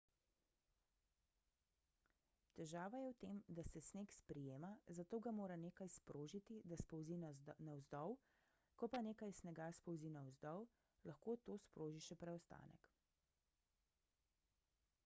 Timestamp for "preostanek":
12.27-12.91